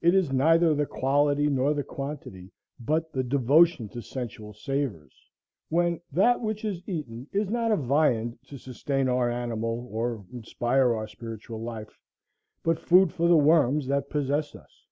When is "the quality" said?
0.74-1.50